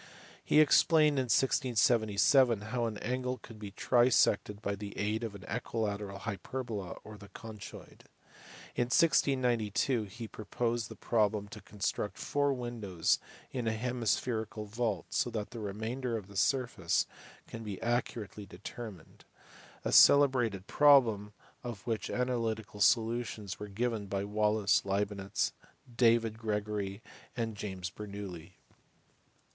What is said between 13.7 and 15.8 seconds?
hemispherical vault so that the